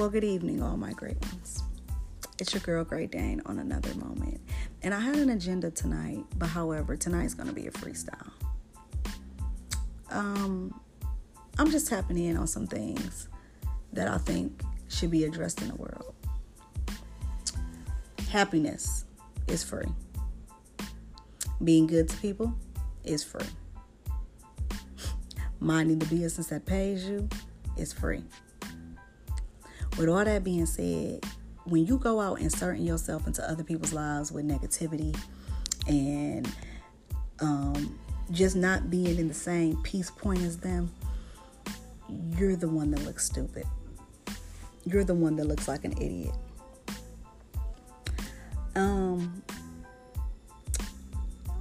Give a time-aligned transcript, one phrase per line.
[0.00, 1.62] Well, good evening, all my great ones.
[2.38, 4.40] It's your girl, Great Dane, on another moment.
[4.80, 8.30] And I had an agenda tonight, but however, tonight's going to be a freestyle.
[10.08, 10.80] Um,
[11.58, 13.28] I'm just tapping in on some things
[13.92, 16.14] that I think should be addressed in the world.
[18.30, 19.04] Happiness
[19.48, 19.84] is free.
[21.62, 22.54] Being good to people
[23.04, 23.44] is free.
[25.58, 27.28] Minding the business that pays you
[27.76, 28.24] is free.
[29.98, 31.24] With all that being said,
[31.64, 35.16] when you go out inserting yourself into other people's lives with negativity
[35.86, 36.50] and
[37.40, 37.98] um,
[38.30, 40.90] just not being in the same peace point as them,
[42.36, 43.64] you're the one that looks stupid.
[44.84, 46.34] You're the one that looks like an idiot.
[48.74, 49.42] Um,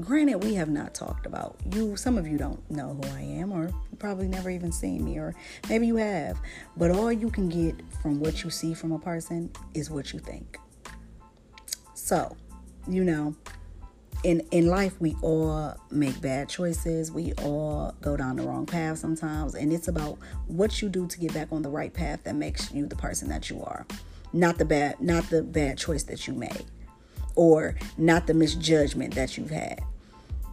[0.00, 3.52] granted we have not talked about you some of you don't know who i am
[3.52, 5.34] or probably never even seen me or
[5.68, 6.40] maybe you have
[6.76, 10.18] but all you can get from what you see from a person is what you
[10.18, 10.58] think.
[11.94, 12.36] So
[12.88, 13.34] you know
[14.24, 17.12] in in life we all make bad choices.
[17.12, 21.18] We all go down the wrong path sometimes and it's about what you do to
[21.18, 23.86] get back on the right path that makes you the person that you are.
[24.32, 26.64] Not the bad not the bad choice that you made
[27.34, 29.82] or not the misjudgment that you've had.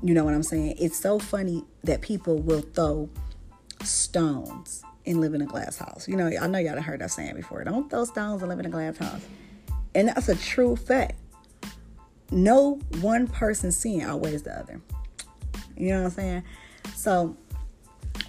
[0.02, 0.76] You know what I'm saying?
[0.80, 3.10] It's so funny that people will throw
[3.84, 6.08] stones and live in a glass house.
[6.08, 7.64] You know, I know y'all have heard that saying before.
[7.64, 9.22] Don't throw stones and live in a glass house.
[9.96, 11.16] And that's a true fact.
[12.32, 14.82] No one person sin outweighs the other.
[15.76, 16.44] You know what I'm saying?
[16.96, 17.36] So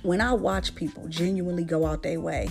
[0.02, 2.48] when I watch people genuinely go out their way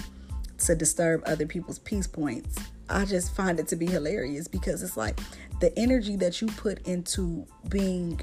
[0.59, 2.57] to disturb other people's peace points,
[2.89, 5.19] I just find it to be hilarious because it's like
[5.59, 8.19] the energy that you put into being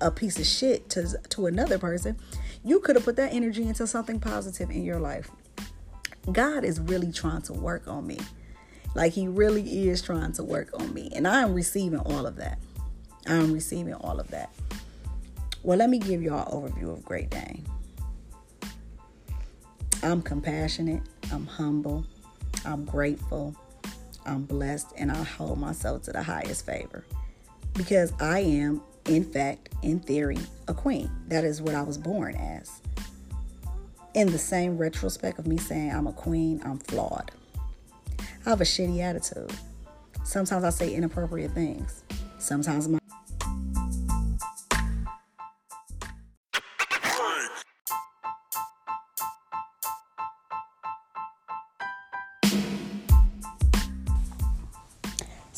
[0.00, 2.16] a piece of shit to to another person,
[2.64, 5.30] you could have put that energy into something positive in your life.
[6.32, 8.18] God is really trying to work on me.
[8.94, 11.10] Like he really is trying to work on me.
[11.14, 12.58] And I am receiving all of that.
[13.26, 14.52] I am receiving all of that.
[15.62, 17.64] Well, let me give y'all an overview of Great Dane.
[20.02, 21.02] I'm compassionate,
[21.32, 22.04] I'm humble,
[22.64, 23.56] I'm grateful,
[24.26, 27.04] I'm blessed and I hold myself to the highest favor
[27.74, 30.38] because I am, in fact, in theory,
[30.68, 31.10] a queen.
[31.28, 32.80] That is what I was born as.
[34.14, 37.30] In the same retrospect of me saying I'm a queen, I'm flawed.
[38.18, 39.52] I have a shitty attitude.
[40.24, 42.02] Sometimes I say inappropriate things.
[42.38, 42.98] Sometimes my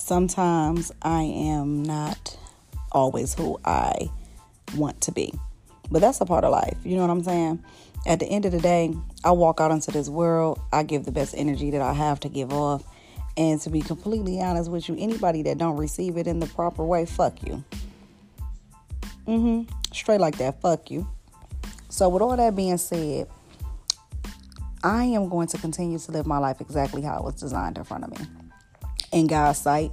[0.09, 2.37] sometimes I am not
[2.91, 4.11] always who I
[4.75, 5.35] want to be.
[5.91, 6.79] But that's a part of life.
[6.83, 7.63] You know what I'm saying?
[8.07, 11.13] At the end of the day, I walk out into this world, I give the
[11.13, 12.85] best energy that I have to give off.
[13.37, 16.85] And to be completely honest with you, anybody that don't receive it in the proper
[16.85, 17.63] way, fuck you.
[19.27, 19.71] Mm-hmm.
[19.93, 21.07] Straight like that, fuck you.
[21.91, 23.29] So with all that being said,
[24.83, 27.85] I am going to continue to live my life exactly how it was designed in
[27.85, 28.48] front of me
[29.13, 29.93] in God's sight,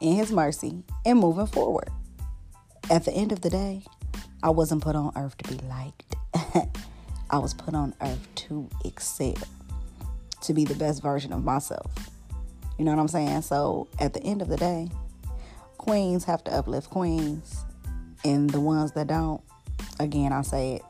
[0.00, 1.88] in His mercy, and moving forward.
[2.90, 3.82] At the end of the day,
[4.42, 6.16] I wasn't put on earth to be liked.
[7.30, 9.34] I was put on earth to excel,
[10.42, 11.92] to be the best version of myself.
[12.78, 13.42] You know what I'm saying?
[13.42, 14.88] So at the end of the day,
[15.78, 17.64] queens have to uplift queens,
[18.24, 19.40] and the ones that don't,
[19.98, 20.82] again, I say it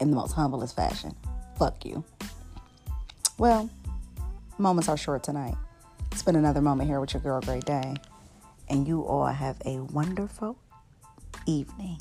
[0.00, 1.14] in the most humblest fashion
[1.58, 2.04] fuck you.
[3.38, 3.70] Well,
[4.58, 5.56] moments are short tonight.
[6.14, 7.98] Spend another moment here with your girl, Great Dane.
[8.68, 10.56] And you all have a wonderful
[11.46, 11.98] evening.